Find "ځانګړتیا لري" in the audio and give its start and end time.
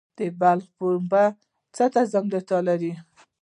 2.13-2.93